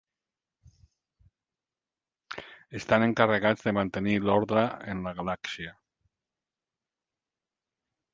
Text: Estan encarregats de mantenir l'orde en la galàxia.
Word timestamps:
Estan 2.79 3.05
encarregats 3.07 3.67
de 3.67 3.73
mantenir 3.79 4.15
l'orde 4.29 4.63
en 4.95 5.05
la 5.09 5.13
galàxia. 5.21 5.75